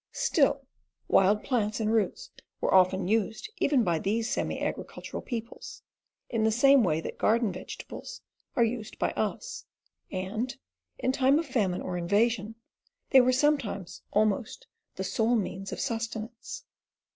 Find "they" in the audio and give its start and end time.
13.11-13.21